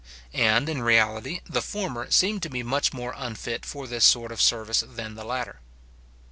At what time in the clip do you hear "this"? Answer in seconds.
3.85-4.03